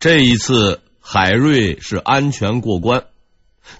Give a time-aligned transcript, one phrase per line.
[0.00, 3.06] 这一次海瑞是安全过关，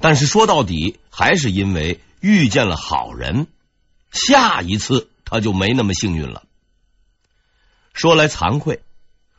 [0.01, 3.47] 但是说到底还是因为遇见了好人。
[4.11, 6.43] 下一次他就没那么幸运了。
[7.93, 8.81] 说来惭愧，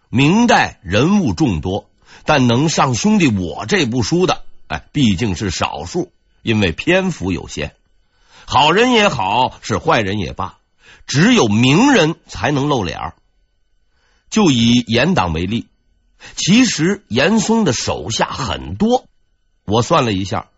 [0.08, 1.90] 明代人物众多，
[2.24, 7.76] 但能上兄弟我这部书的，哎，毕竟是少数，因为篇幅有限。
[8.46, 10.60] 好人也好，是坏人也罢，
[11.06, 13.14] 只有名人才能露脸。
[14.30, 15.68] 就以严党为例。
[16.36, 19.06] 其实严嵩的手下很多，
[19.66, 20.50] 我算了一下，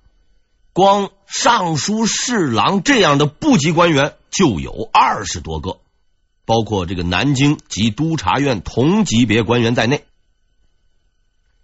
[0.73, 5.79] 光尚书、侍郎这样的部级官员就有二十多个，
[6.45, 10.03] 包括这个南京及督察院同级别官员在内。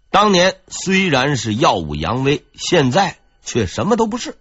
[0.09, 4.37] 当年虽然是耀武扬威，现在却什么都不是。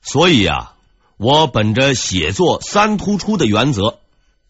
[0.00, 0.74] 所以啊，
[1.16, 3.98] 我本着写作三突出的原则，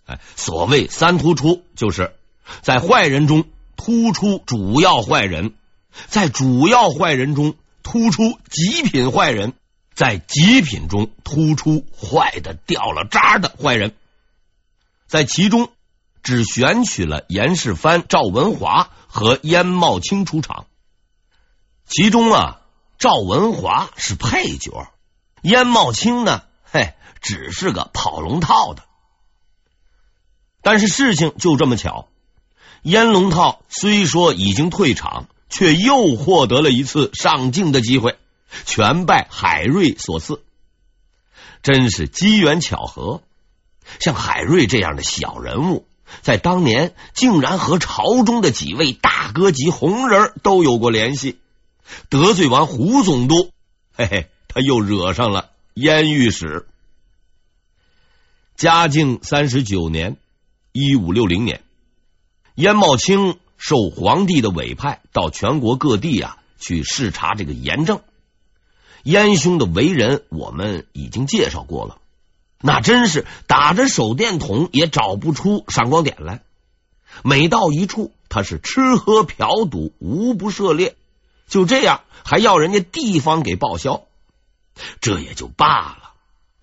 [0.06, 2.14] 哎，所谓三突出，就是
[2.62, 3.44] 在坏人中。
[3.78, 5.54] 突出主要坏人，
[6.08, 9.54] 在主要坏人中突出极品坏人，
[9.94, 13.94] 在极品中突出坏的掉了渣的坏人，
[15.06, 15.70] 在其中
[16.22, 20.66] 只选取了严世蕃、赵文华和鄢懋卿出场。
[21.86, 22.60] 其中啊，
[22.98, 24.92] 赵文华是配角，
[25.42, 28.82] 鄢懋卿呢，嘿，只是个跑龙套的。
[30.62, 32.08] 但是事情就这么巧。
[32.88, 38.16] 燕龙套虽说已经退场，却又获得了一次上镜的机会，
[38.64, 40.40] 全拜海瑞所赐，
[41.62, 43.20] 真是机缘巧合。
[44.00, 45.86] 像海瑞这样的小人物，
[46.22, 51.38] 在当年竟然和朝中的几位大哥级红人都有过联系，
[52.08, 53.50] 得罪完胡总督，
[53.92, 56.66] 嘿嘿，他又惹上了燕御史。
[58.56, 60.16] 嘉靖三十九年，
[60.72, 61.60] 一五六零年。
[62.58, 68.00] 鄢懋卿受皇帝的委派，到全国各地啊去视察这个严政。
[69.04, 71.98] 鄢兄的为人，我们已经介绍过了，
[72.60, 76.42] 那真是打着手电筒也找不出闪光点来。
[77.22, 80.96] 每到一处，他是吃喝嫖赌无不涉猎，
[81.46, 84.02] 就这样还要人家地方给报销，
[85.00, 86.14] 这也就罢了，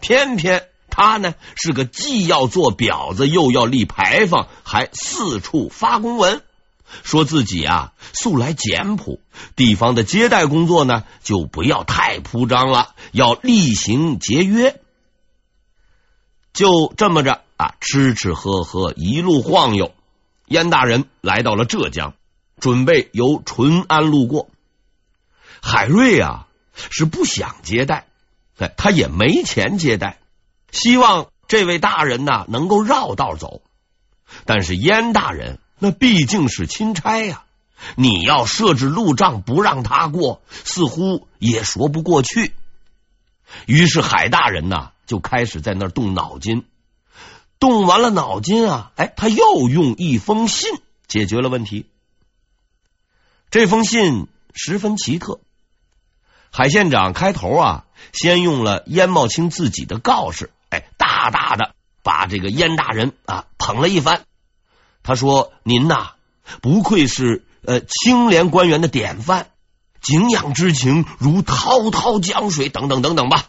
[0.01, 0.67] 偏偏。
[0.95, 6.41] 他呢是个既要做婊子又要立牌坊，还四处发公文，
[7.03, 9.19] 说自己啊素来简朴，
[9.57, 14.79] 地方的接待工作呢就不要太铺张了，要厉行节约。
[16.53, 19.93] 就这么着啊，吃吃喝喝一路晃悠，
[20.47, 22.13] 燕大人来到了浙江，
[22.61, 24.47] 准备由淳安路过。
[25.61, 26.47] 海瑞啊
[26.89, 28.07] 是不想接待，
[28.59, 30.19] 哎，他也没钱接待。
[30.75, 33.61] 希望这位大人呐能够绕道走，
[34.43, 37.45] 但是燕大人那毕竟是钦差呀，
[37.95, 42.53] 你要设置路障不让他过，似乎也说不过去。
[43.65, 46.65] 于是海大人呐就开始在那动脑筋，
[47.57, 50.69] 动完了脑筋啊，哎，他又用一封信
[51.07, 51.85] 解决了问题。
[53.49, 55.39] 这封信十分奇特，
[56.51, 60.51] 海县长开头啊，先用了鄢懋卿自己的告示。
[61.29, 64.23] 大大的把这个燕大人啊捧了一番。
[65.03, 66.11] 他说：“您呐，
[66.61, 69.47] 不愧是呃清廉官员的典范，
[70.01, 73.45] 敬仰之情如滔滔江水，等等等等吧。”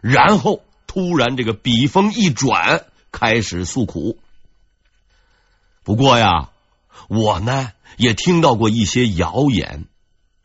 [0.00, 4.18] 然后突然这个笔锋一转，开始诉苦。
[5.82, 6.50] 不过呀，
[7.08, 9.86] 我呢也听到过一些谣言，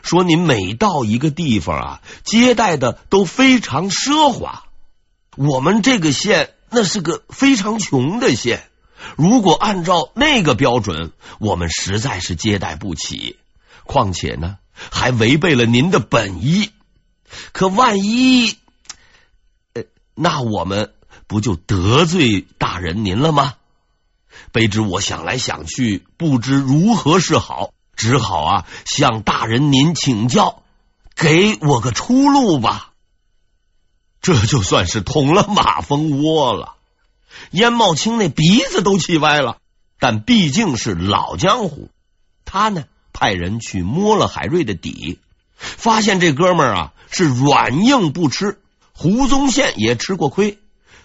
[0.02, 4.64] 说您每到一个地方啊，接待的都非常奢华。
[5.38, 8.64] 我们这个县那是个非常穷的县，
[9.16, 13.38] 如果按照那个标准，我们实在是接待不起。
[13.86, 16.72] 况且呢，还违背了您的本意。
[17.54, 18.58] 可万一，
[20.16, 20.94] 那我们
[21.28, 23.56] 不就得罪大人您了吗？
[24.52, 30.64] 卑职我想来想去，不知如何是好，只好啊向大人您请教，
[31.16, 32.91] 给我个出路吧。
[34.22, 36.76] 这就算是捅了马蜂窝了，
[37.52, 39.58] 鄢懋卿那鼻子都气歪了。
[40.00, 41.90] 但毕竟是老江湖，
[42.46, 45.20] 他呢派人去摸了海瑞的底，
[45.58, 48.60] 发现这哥们儿啊是软硬不吃，
[48.94, 50.60] 胡宗宪也吃过亏。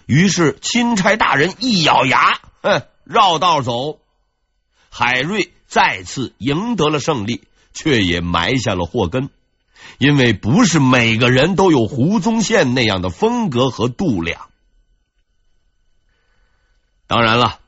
[0.05, 3.99] 于是钦差大人一咬牙，哼，绕道走。
[4.89, 7.43] 海瑞再次赢得了胜利，
[7.73, 9.29] 却也埋下了祸根。
[9.97, 14.49] 因为不是每个人都有胡宗宪那样的风格和度量。
[17.07, 17.59] 当然了，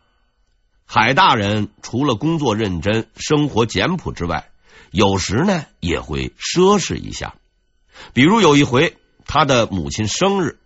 [0.85, 4.50] 海大人除了工作认真、生活简朴之外，
[4.91, 7.35] 有时呢也会奢侈一下。
[8.13, 10.59] 比如有一回，他的母亲生日，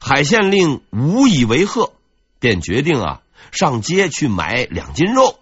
[0.00, 1.92] 海县令无以为贺，
[2.38, 5.38] 便决定啊上街去买两斤肉。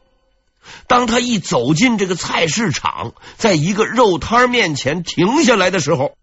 [0.87, 6.17] 当他一走进这个菜市场，在一个肉摊面前停下来的时候，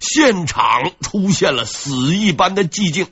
[0.00, 3.08] 现场出现了死一般的寂静，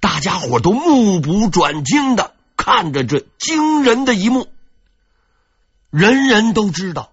[0.00, 4.48] 大家伙都目不转睛的看着这惊人的一幕。
[5.90, 7.12] 人人都知道，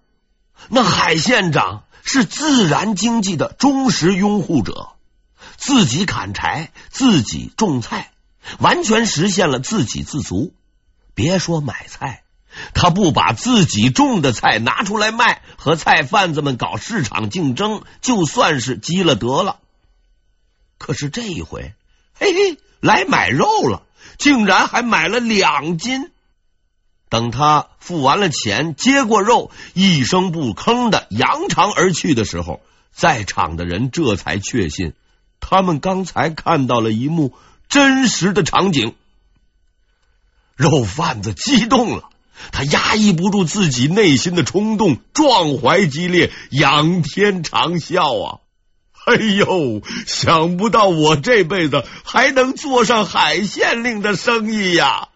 [0.69, 4.89] 那海县长是自然经济的忠实拥护者，
[5.57, 8.11] 自己砍柴，自己种菜，
[8.59, 10.53] 完全实现了自给自足。
[11.13, 12.22] 别说买菜，
[12.73, 19.59] 他不把自己种的菜拿出来卖，和菜贩子们搞市场竞争，就算是积了德了。
[20.77, 21.73] 可是这一回，
[22.13, 23.83] 嘿嘿，来买肉了，
[24.17, 26.11] 竟然还买了两斤。
[27.09, 32.61] 等他付完了钱，接过肉，一声不吭的扬长而去的时候，
[32.91, 34.93] 在场的人这才确信，
[35.39, 37.33] 他们刚才看到了一幕
[37.69, 38.95] 真实的场景。
[40.55, 42.09] 肉贩子激动了，
[42.51, 48.39] 他压抑不住自己内心的冲动，壮怀激烈，仰天长啸啊！
[49.05, 55.09] 哎呦，想不到我这辈子还能做上海县令的生意呀！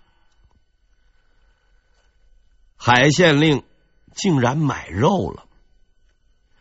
[2.76, 3.64] 海县令
[4.14, 5.46] 竟然买肉了，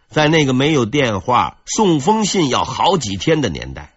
[0.09, 3.93] 在那个没有电话、送封信要好几天的年代。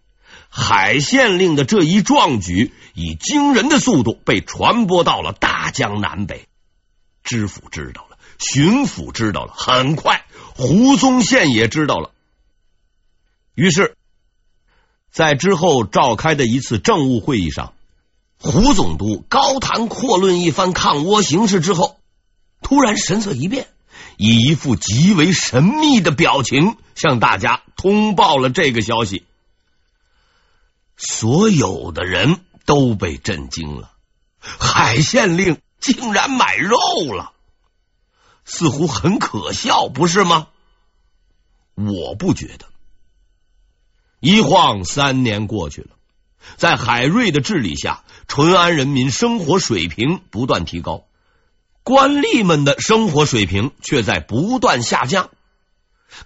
[0.50, 6.49] 海县令的这一壮举，以惊人的速度被传播到了大江南北。
[7.24, 10.26] 知府知道了，巡抚知道了，很快
[10.56, 12.12] 胡宗宪也知道了。
[13.56, 13.96] 于是，
[15.12, 17.74] 在之后召开的一次政务会议上，
[18.38, 22.00] 胡总督高谈阔论一番抗倭形势之后，
[22.62, 23.68] 突然神色一变，
[24.18, 29.26] 以一副极为神秘的表情向大家通报了这个消息。
[30.96, 33.92] 所有的人都被震惊了，
[34.40, 36.78] 海县令竟然买肉
[37.14, 37.34] 了，
[38.46, 40.48] 似乎很可笑，不是吗？
[41.76, 42.66] 我不觉得。
[44.20, 45.90] 一晃三年过去了，
[46.58, 51.06] 在海瑞的治理下，淳安人民生活水平不断提高，
[51.84, 55.30] 官吏们的生活水平却在不断下降。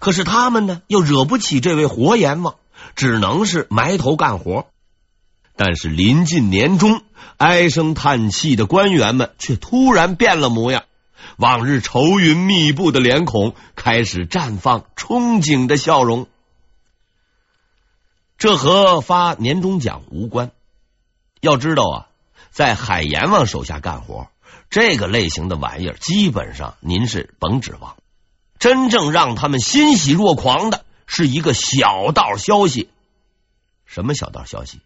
[0.00, 2.56] 可是他们呢，又惹不起这位活阎王。
[2.96, 4.66] 只能是埋头干活，
[5.56, 7.02] 但是临近年终，
[7.36, 10.84] 唉声叹气的官员们却突然变了模样，
[11.36, 16.26] 往日愁云密布的脸孔开始绽放憧憬的笑容。
[18.36, 20.50] 这和发年终奖无关。
[21.40, 22.06] 要知道啊，
[22.50, 24.28] 在海阎王手下干活，
[24.70, 27.96] 这个类型的玩意儿，基本上您是甭指望。
[28.58, 30.84] 真正让他们欣喜若狂的。
[31.06, 32.88] 是一个小道消息，
[33.84, 34.80] 什么小道消息？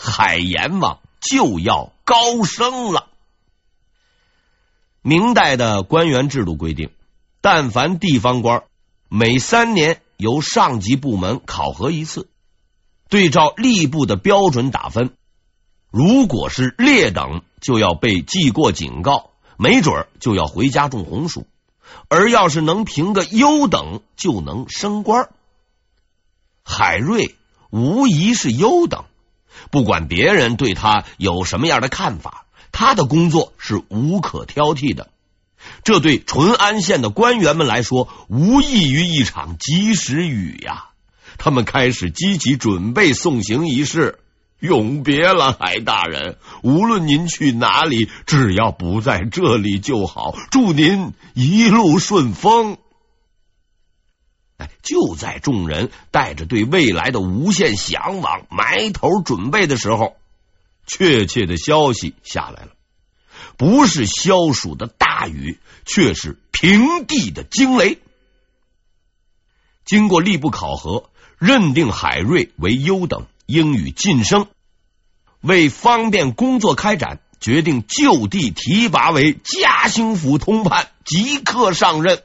[0.00, 3.08] 海阎王就要高升了。
[5.02, 6.90] 明代的官员制度规定，
[7.40, 8.62] 但凡地方官，
[9.08, 12.28] 每三年由上级部门考核一次，
[13.08, 15.10] 对照吏部的标准打分。
[15.90, 21.42] 如果是劣等，就要被记过警告，没准就要回家种红薯；
[22.08, 25.28] 而要是能评个优等，就能升官。
[26.62, 27.34] 海瑞
[27.70, 29.06] 无疑是优等，
[29.70, 35.10] 不管别人对他有什么样的看法，他的工作是无可挑剔的。
[35.82, 40.86] 这对淳安县的官员们来说，无异于一场及时雨呀！
[41.36, 44.20] 他们开始积极准备送行仪式，
[44.60, 46.36] 永别了，海大人。
[46.62, 50.34] 无论您去哪里，只要不在这里就好。
[50.50, 52.78] 祝您一路顺风。
[54.58, 60.16] 哎，就在众人带着对未来的无限向往埋头准备的时候，
[60.86, 62.68] 确切的消息下来了，
[63.56, 67.98] 不是消暑的大雨，却是平地的惊雷。
[69.84, 74.48] 经过吏部考核，认定海瑞为优等，应予晋升。
[75.40, 82.24] 为方便工作开展，决定就地提拔为嘉兴府通判，即刻上任。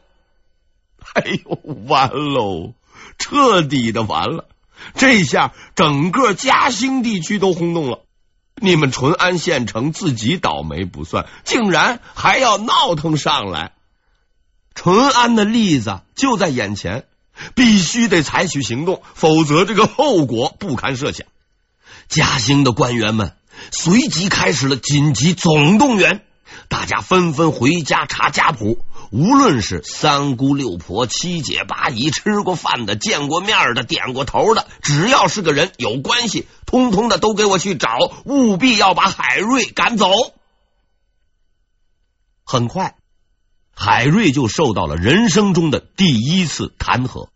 [1.16, 2.74] 哎呦，完喽！
[3.18, 4.50] 彻底的完了！
[4.96, 8.00] 这下整个嘉兴地区都轰动了。
[8.56, 13.74] 你们淳安县城自己倒霉不算，竟然还要闹腾上来。
[14.76, 17.06] 淳安的例子就在眼前，
[17.56, 21.28] 必须得采取行动，否则这个后果不堪设想。
[22.10, 23.36] 嘉兴的官员们
[23.72, 26.26] 随即开始了紧急总动员，
[26.70, 28.84] 大家纷纷回家查家谱。
[29.12, 37.90] 无论是三姑六婆、七姐八姨，吃过饭的、见过面的、点过头的，只要是个人有关系，通通的都给我去找，
[38.26, 40.08] 务必要把海瑞赶走。
[42.44, 42.96] 很快，
[43.76, 47.28] 海瑞就受到了人生中的第一次弹劾。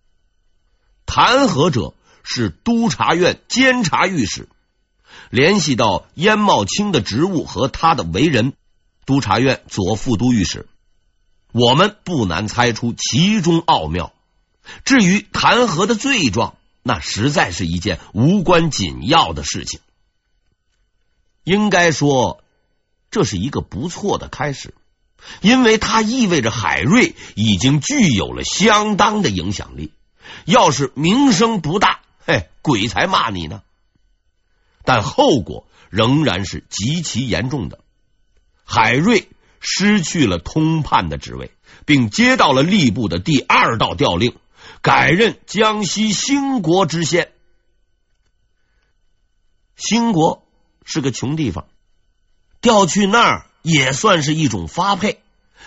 [1.06, 1.94] 弹劾者
[2.24, 4.50] 是督察院监察御史。
[5.30, 8.54] 联系到鄢懋卿的职务和他的为人，
[9.06, 10.68] 督察院左副都御史。
[11.51, 14.13] 我们不难猜出其中奥妙。
[14.84, 19.80] 至于弹劾的罪状，那实在是一件无关紧要的事情。
[21.44, 22.44] 应该说，
[23.10, 24.74] 这是一个不错的开始，
[25.42, 29.94] 因为它意味着海瑞已经具有了相当的影响力。
[30.44, 33.62] 要是名声不大，嘿，鬼才骂你呢。
[34.84, 37.80] 但后果仍然是极其严重的。
[38.66, 39.30] 海瑞。
[39.60, 41.52] 失去了通判的职位，
[41.86, 44.36] 并接到了吏部的第二道调令，
[44.82, 47.32] 改任江西兴国知县。
[49.76, 50.44] 兴国
[50.84, 51.68] 是个穷地方，
[52.62, 55.20] 调去那儿也算是一种发配，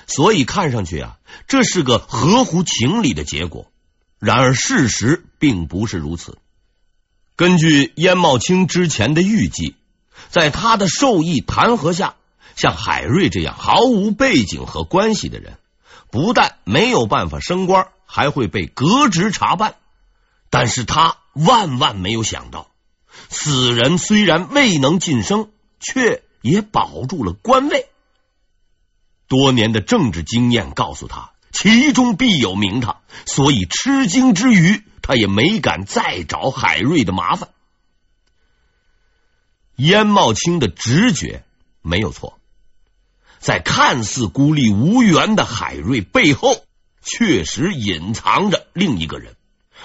[0.06, 3.70] 所以看上去啊，这是个合乎情理的结果。
[4.18, 6.38] 然而事实并不是如此。
[7.37, 9.76] 根据鄢懋卿之前的预计，
[10.28, 12.16] 在他的授意弹劾下。
[12.57, 15.59] 像海瑞这样毫无背景和关系的人，
[16.11, 19.76] 不但没有办法升官，还会被革职查办。
[20.50, 22.69] 但是他万万没有想到，
[23.28, 27.87] 此人虽然未能晋升，却也保住了官位。
[29.28, 37.50] 多年的政治经验告诉他，其中必有名堂，所以吃惊之余，他也没敢再找海瑞的麻烦。
[39.76, 41.45] 鄢懋卿的直觉
[41.80, 42.39] 没有错。
[43.40, 46.64] 在看似孤立无援的海瑞背后，
[47.02, 49.35] 确实隐藏着另一个人，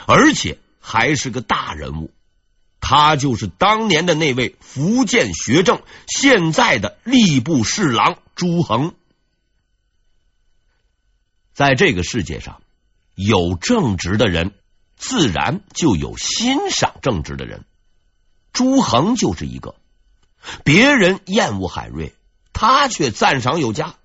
[0.06, 2.12] 而且还是个大人物。
[2.82, 8.94] 他就是当年的那位福建学政，现在的吏部侍郎朱恒。
[11.54, 12.62] 在这个世界上，
[13.16, 14.54] 有正直的人，
[14.98, 17.64] 自然就有欣赏正直的人。
[18.52, 19.76] 朱恒就是一个。
[20.64, 22.14] 别人厌恶海瑞。
[22.56, 23.96] 他却赞赏有加，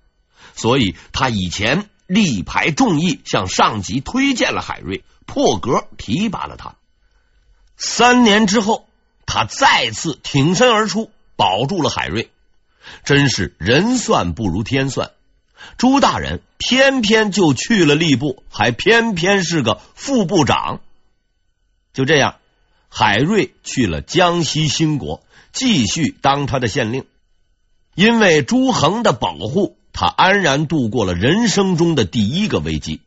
[0.55, 6.75] 所以他以前力排众议，向上级推荐了海瑞，破格提拔了他。
[7.77, 8.87] 三年之后，
[9.25, 12.29] 他再次挺身而出，保住了海瑞。
[13.05, 15.11] 真是人算不如天算，
[15.77, 20.81] 朱大人偏偏就去了吏部，还偏偏是个副部长。
[21.93, 22.35] 就这样，
[22.89, 27.05] 海瑞去了江西兴国，继续当他的县令。
[28.01, 32.99] 因为朱恒的保护，他安然度过了人生中的第一个危机。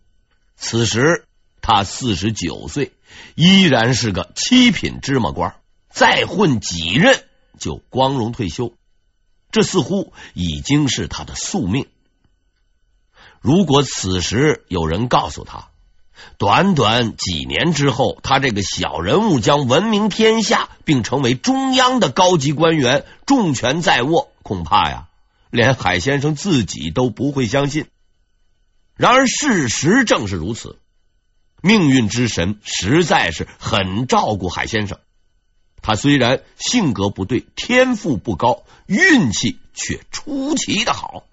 [0.55, 1.25] 此时
[1.61, 2.93] 他四十九岁，
[3.35, 5.57] 依然是个七品芝麻官，
[5.91, 7.25] 再混几任
[7.59, 8.73] 就光荣退休。
[9.51, 11.89] 这似乎已经是他的宿命。
[13.41, 15.71] 如果此时有人告诉他，
[16.39, 24.31] 短短几年之后，他这个小人物将闻名天下，并成为中央的高级官员，重权在握。
[24.45, 25.09] 恐怕呀，
[25.51, 27.87] 连海先生自己都不会相信。
[28.95, 30.79] 然而事实正是如此，
[31.63, 35.01] 命运之神实在是很照顾海先生。
[35.83, 41.25] 他虽然性格不对，天赋不高，运气却出奇的好。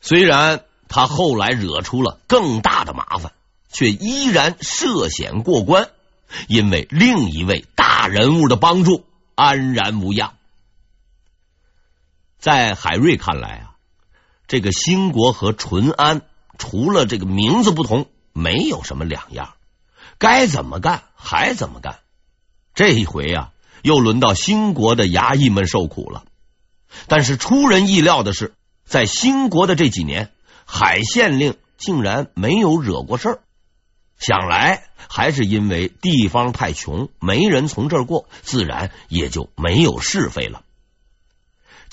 [0.00, 3.32] 虽然他后来惹出了更大的麻烦，
[3.70, 5.90] 却依然涉险过关，
[6.46, 9.04] 因为另一位大人物的帮助，
[9.34, 10.33] 安然无恙。
[12.44, 13.76] 在海瑞看来啊，
[14.46, 16.20] 这个兴国和淳安
[16.58, 19.54] 除了这个名字不同，没有什么两样。
[20.18, 22.00] 该怎么干还怎么干。
[22.74, 26.24] 这一回啊，又轮到兴国的衙役们受苦了。
[27.06, 28.52] 但是出人意料的是，
[28.84, 30.30] 在兴国的这几年，
[30.66, 33.38] 海县令竟然没有惹过事儿。
[34.18, 40.62] 想来还是因为地方太穷，没人从这儿过，自然也就没有是非了。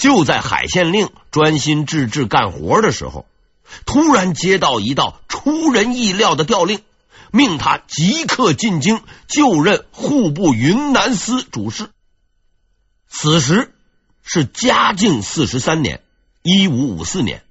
[0.01, 3.27] 就在海县令专心致志干活的时候，
[3.85, 6.81] 突然接到一道出人意料的调令，
[7.29, 11.91] 命他即刻进京就任户部云南司主事。
[13.07, 13.75] 此时
[14.23, 16.01] 是嘉靖四十三年
[16.41, 17.43] （一五五四年），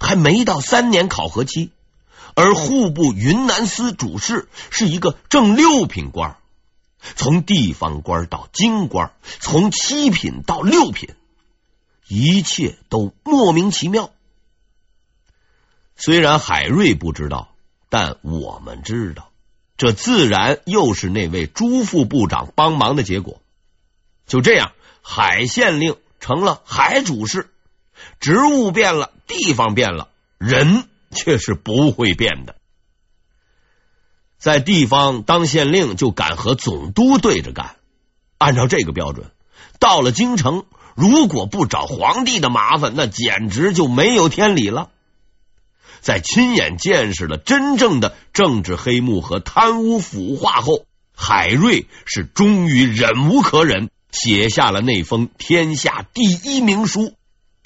[0.00, 1.70] 还没到三年考核期，
[2.34, 6.36] 而户部云南司主事是一个正六品官，
[7.14, 11.10] 从地方官到京官，从七品到六品，
[12.08, 14.10] 一切都莫名其妙。
[15.96, 17.54] 虽然海瑞不知道，
[17.88, 19.30] 但我们知道，
[19.76, 23.40] 这自然又是那位朱副部长帮忙的结果。
[24.26, 24.72] 就这样，
[25.02, 27.50] 海县令成了海主事，
[28.20, 30.08] 职务变了，地方变了，
[30.38, 32.56] 人却是不会变的。
[34.38, 37.76] 在地方当县令就敢和总督对着干，
[38.36, 39.30] 按照这个标准，
[39.80, 44.90] 到了京城，如果不找皇帝的麻烦，那简直就没有天理了。
[46.00, 57.14] 在亲眼见识了真正的政治黑幕和贪污腐化后，海瑞是终于忍无可忍，写下了那封天下第一明书，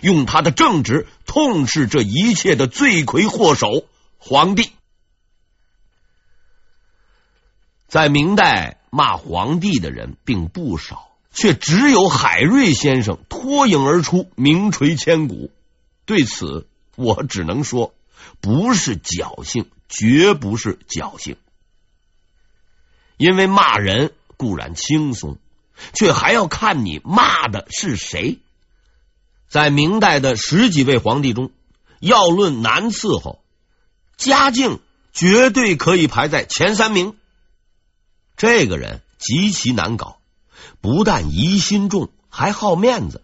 [0.00, 3.84] 用他的正直痛斥这一切的罪魁祸首——
[4.18, 4.72] 皇帝。
[7.87, 15.50] 在明代骂皇帝的人并不少，却只有海瑞先生脱颖而出，名垂千古。
[16.04, 17.94] 对此，我只能说。
[18.42, 21.37] 不是侥幸，绝不是侥幸。
[23.16, 25.38] 因为骂人固然轻松，
[25.94, 28.38] 却还要看你骂的是谁。
[29.49, 31.50] 在明代的十几位皇帝中，
[31.99, 33.42] 要论难伺候，
[34.16, 34.80] 嘉靖
[35.12, 37.16] 绝对可以排在前三名。
[38.37, 40.19] 这个人极其难搞，
[40.81, 43.23] 不但疑心重，还好面子。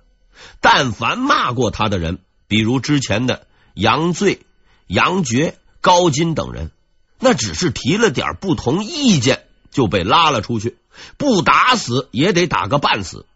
[0.60, 4.40] 但凡骂过他的人，比如之前的杨醉。
[4.88, 6.70] 杨觉、高金等人，
[7.18, 10.76] 那只是提了点不同意见，就被拉了出去，
[11.16, 13.26] 不打死也得打个半死。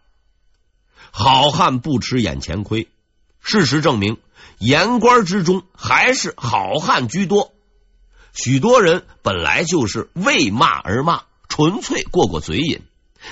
[1.10, 2.86] 好汉不吃眼前亏，
[3.40, 4.18] 事实证明，
[4.60, 7.52] 言官之中还是好汉居多。
[8.32, 12.82] 许多人本来就是为骂而骂，纯粹过过嘴瘾，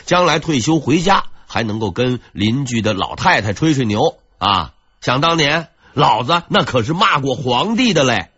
[0.06, 4.74] 将来退休回家还能够跟邻居的老太太吹吹牛啊！
[5.00, 5.68] 想当年。
[5.94, 8.30] 老子那可是骂过皇帝的嘞！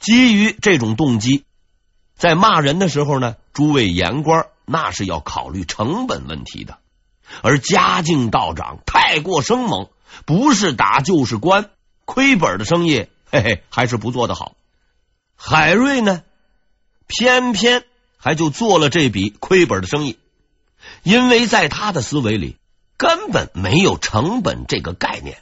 [0.00, 1.44] 基于这种动机，
[2.16, 6.78] 在骂人的时候呢，诸位言官那是要考虑成本问题的。
[7.42, 9.88] 而嘉靖道长太过生猛，
[10.24, 11.70] 不是打就是关，
[12.06, 14.56] 亏本的生意，嘿嘿，还是不做的好。
[15.36, 16.24] 海瑞呢，
[17.06, 17.84] 偏偏
[18.16, 20.18] 还就做了这笔亏本的生意，
[21.02, 22.56] 因为在他的思维里
[22.96, 25.38] 根本没有成本这个概念。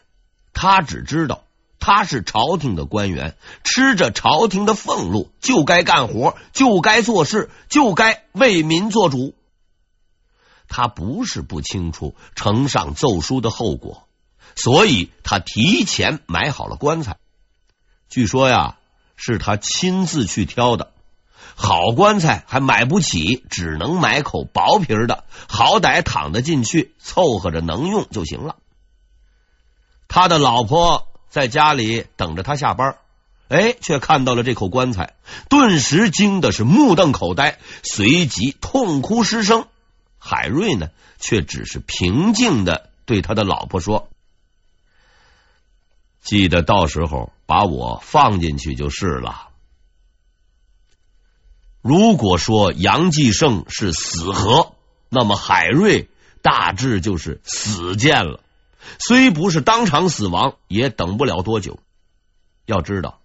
[0.53, 1.45] 他只知道
[1.79, 9.35] 他是朝廷的官员，吃着朝廷的俸禄，就该干活，就该做事，就该为民做主。
[10.67, 14.09] 他不是不清楚呈上奏书的后果，
[14.57, 17.19] 所以他提前买好了棺材。
[18.09, 18.79] 据说呀，
[19.17, 20.93] 是他亲自去挑的。
[21.57, 28.57] 好棺材还买不起，只能买口薄皮的，好歹躺得进去，凑合着能用就行了。
[30.09, 32.97] 他的老婆在家里等着他下班，
[33.49, 35.14] 哎，却看到了这口棺材，
[35.49, 39.66] 顿时惊的是目瞪口呆，随即痛哭失声。
[40.18, 40.88] 海瑞呢，
[41.20, 44.09] 却只是平静的对他的老婆说
[46.23, 49.49] ：“记得到时候把我放进去就是了。”
[51.85, 54.73] 如果说杨继盛是死河，
[55.11, 56.09] 那么海瑞
[56.40, 58.40] 大致就是死谏了。
[58.99, 61.79] 虽不是当场死亡，也等不了多久。
[62.64, 63.18] 要知道，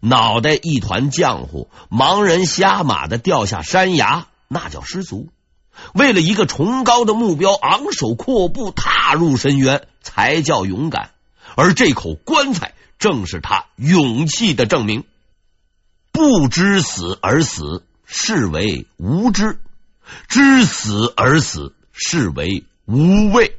[0.00, 5.28] 脑袋一团浆糊，盲人瞎马的掉下山崖，那叫失足；
[5.94, 11.12] 为了一个崇高的目标，昂首阔步踏入深渊，才叫勇敢。
[11.54, 15.04] 而这口棺材，正是他勇气的证明。
[16.10, 19.58] 不知死而死，是为无知；
[20.28, 23.56] 知死而死，是为无畏。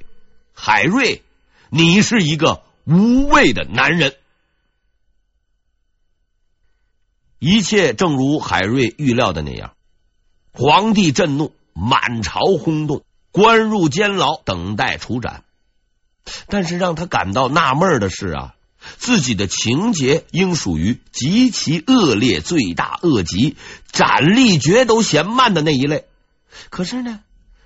[0.53, 1.23] 海瑞。
[1.73, 4.13] 你是一个无畏的男人。
[7.39, 9.73] 一切正如海瑞预料的那样，
[10.51, 15.45] 皇帝震怒，满朝轰动，关入监牢，等待处斩。
[16.47, 18.55] 但是让他感到纳闷的是啊，
[18.97, 23.55] 自己的情节应属于极其恶劣、罪大恶极、
[23.91, 26.05] 斩立决都嫌慢的那一类。
[26.69, 27.21] 可是呢，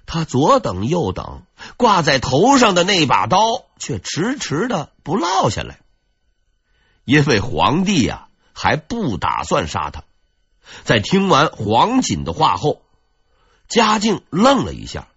[0.05, 1.43] 他左等右等。
[1.77, 5.79] 挂在头上的那把刀却迟迟的不落下来，
[7.05, 10.03] 因为皇帝呀、还不打算杀他。
[10.83, 12.81] 在听完黄锦的话后，
[13.67, 15.07] 嘉靖愣了一下，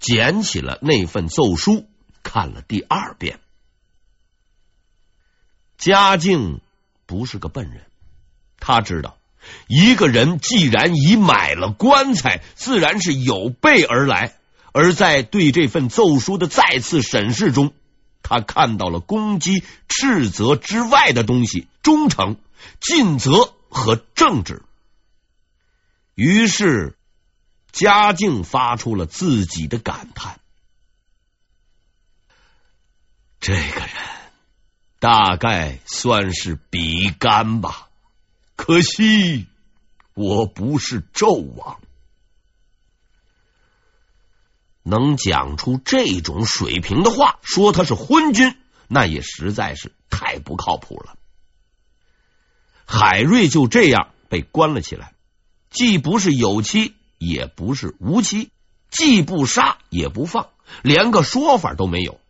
[0.00, 1.86] 捡起了那份奏书，
[2.22, 3.38] 看了第二遍。
[5.82, 6.60] 嘉靖
[7.06, 7.84] 不是个笨人，
[8.60, 9.18] 他知道
[9.66, 14.36] 一个人既然已买了棺材，自然是有备而来。
[14.72, 17.74] 而在对这份奏书的再次审视中，
[18.22, 22.36] 他看到了攻击斥责之外的东西：忠诚、
[22.80, 24.62] 尽责和正直。
[26.14, 26.96] 于是，
[27.72, 30.38] 嘉靖发出了自己的感叹
[33.40, 34.01] ：“这个人
[35.02, 37.88] 大概算是比干吧，
[38.54, 39.48] 可惜
[40.14, 41.80] 我不是纣王。”
[44.84, 51.16] 能讲出这种水平的话，说他是昏君，那也实在是太不靠谱了。
[52.86, 55.14] 海瑞就这样被关了起来，
[55.68, 58.52] 既不是有期，也不是无期，
[58.88, 60.50] 既不杀也不放，
[60.82, 62.20] 连个说法都没有。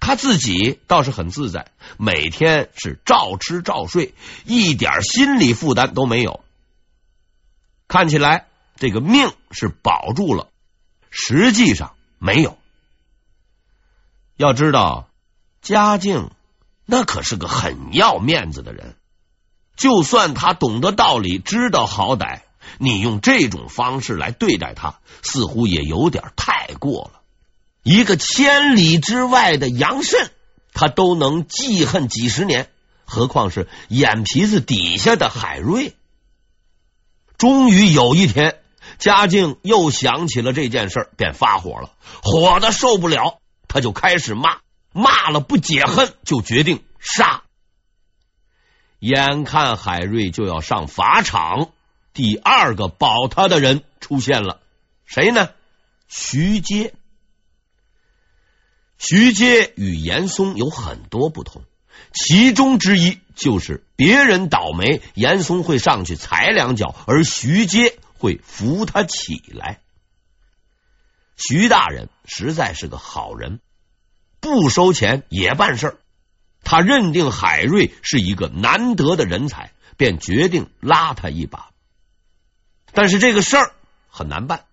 [0.00, 4.14] 他自己倒是很自在，每天是照吃照睡，
[4.44, 6.44] 一点心理负担都没有。
[7.88, 10.48] 看起来这个命是保住了。
[11.10, 12.56] 实际上没有。
[14.36, 15.08] 要知道，
[15.60, 16.30] 嘉靖
[16.86, 18.94] 那可是个很要面子的人，
[19.76, 22.42] 就算他懂得道理，知道好歹，
[22.78, 27.19] 你用这种方式来对待他，似乎也有点太过了。
[27.82, 30.30] 一个千里之外的杨慎，
[30.72, 32.70] 他都能记恨几十年，
[33.04, 35.94] 何况是眼皮子底下的海瑞？
[37.38, 38.58] 终于有一天。
[38.98, 44.58] 嘉靖又想起了这件事，便发火了，火的受不了，他就开始骂，
[44.92, 47.42] 骂了不解恨，就决定杀。
[48.98, 51.70] 眼看海瑞就要上法场，
[52.12, 54.60] 第二个保他的人出现了，
[55.06, 55.48] 谁呢？
[56.08, 56.92] 徐阶。
[59.00, 61.64] 徐阶与严嵩有很多不同，
[62.12, 67.98] 其中之一就是别人倒霉，严嵩会上去踩两脚，而徐阶。
[68.20, 69.80] 会扶他起来。
[71.38, 73.60] 徐大人实在是个好人，
[74.40, 75.96] 不收钱也办事儿。
[76.62, 81.70] 他认定海瑞是一个难得的人才，便决定拉他一把。
[82.92, 83.72] 但是这个事儿
[84.06, 84.66] 很难办，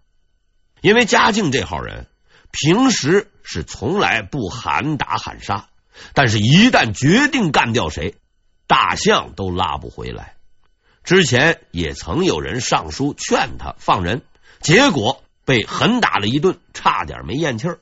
[0.81, 2.07] 因为嘉靖这号人
[2.51, 5.67] 平时是从来不喊打喊杀，
[6.13, 8.15] 但是一旦决定干掉谁，
[8.67, 10.36] 大象都拉不回来。
[11.03, 14.23] 之前也曾有人上书劝他放人，
[14.60, 17.79] 结果被狠打了一顿，差点没咽气儿。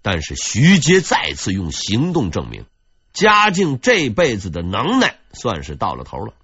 [0.00, 2.64] 但是徐阶再次用行动证明，
[3.12, 6.34] 嘉靖这辈子的能耐算是到了头了。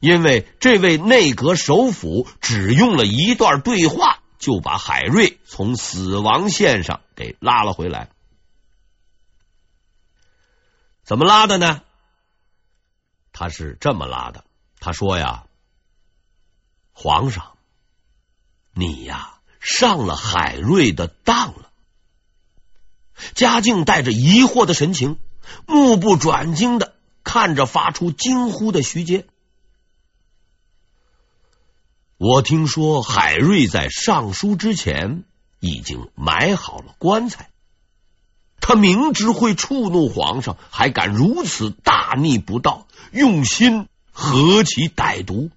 [0.00, 8.10] 因为这位内阁首辅只用了一段对话，就把海瑞从死亡线上给拉了回来。
[11.04, 11.82] 怎么拉的呢？
[13.32, 14.44] 他是这么拉的，
[14.80, 15.46] 他说呀
[16.92, 17.56] ：“皇上，
[18.72, 21.70] 你呀上了海瑞的当了。”
[23.34, 25.20] 嘉靖带着疑惑的神情，
[25.66, 29.28] 目不转睛的看着发出惊呼的徐阶。
[32.22, 35.24] 我听说海瑞在上书之前
[35.58, 37.50] 已经买好了棺材。
[38.60, 45.50] 他明知会触怒皇上，还敢如此大逆不道，用心何其歹毒！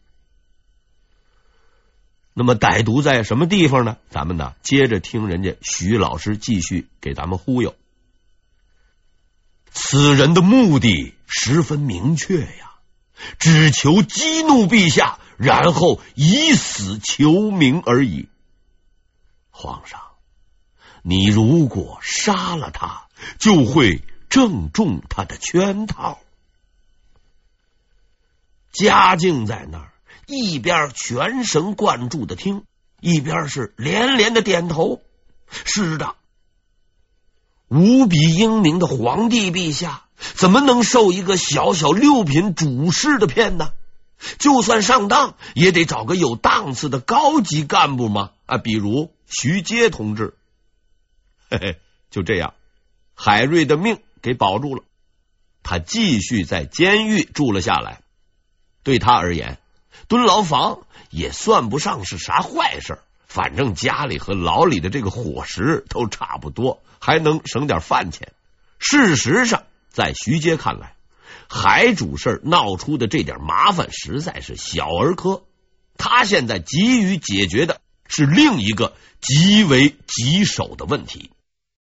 [2.33, 3.97] 那么歹毒在什么地方呢？
[4.09, 7.75] 咱们呢，接着听人家徐老师继续给咱们忽悠。
[9.69, 12.73] 此人的目的十分明确呀，
[13.37, 18.29] 只求激怒陛下，然后以死求名而已。
[19.51, 20.01] 皇上。
[21.07, 23.05] 你如果杀了他，
[23.37, 26.17] 就会正中他的圈套。
[28.71, 29.93] 嘉靖在那儿
[30.25, 32.63] 一边全神贯注的听，
[33.01, 34.99] 一边是连连的点头。
[35.47, 36.15] 是的，
[37.67, 43.73] 无比英明的皇帝陛下，怎么能受一个小小六品主事的骗呢？
[44.39, 48.31] 就算上当，也得找个有档次的高级干部嘛。
[48.45, 50.35] 啊，比如徐阶同志。
[51.49, 51.79] 嘿嘿，
[52.11, 52.53] 就这样，
[53.13, 54.83] 海瑞的命给保住了。
[55.63, 58.01] 他继续在监狱住了下来。
[58.83, 59.59] 对他而言，
[60.07, 62.99] 蹲牢房也算不上是啥坏事。
[63.27, 68.31] 反正家里和牢里的这个伙食都差不多，还能省点饭钱。
[68.79, 70.94] 事实上，在徐阶看来，
[71.49, 75.43] 海主事闹出的这点麻烦实在是小儿科。
[75.97, 81.31] 他现在急于解决的是另一个极为棘手的问题。